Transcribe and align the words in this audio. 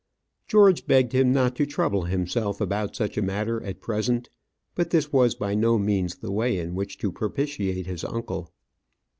George 0.47 0.87
begged 0.87 1.11
him 1.13 1.31
not 1.31 1.55
to 1.55 1.63
trouble 1.63 2.05
himself 2.05 2.59
about 2.59 2.95
such 2.95 3.19
a 3.19 3.21
matter 3.21 3.61
at 3.61 3.79
present; 3.81 4.31
but 4.73 4.89
this 4.89 5.13
was 5.13 5.35
by 5.35 5.53
no 5.53 5.77
means 5.77 6.15
the 6.15 6.31
way 6.31 6.57
in 6.57 6.73
which 6.73 6.97
to 6.97 7.11
propitiate 7.11 7.85
his 7.85 8.03
uncle. 8.03 8.51